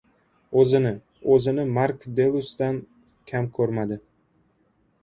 O‘zini... 0.61 0.93
o‘zini 1.35 1.65
Mark 1.75 2.09
Deluzdan 2.21 2.81
kam 3.35 3.51
ko‘rmadi! 3.61 4.01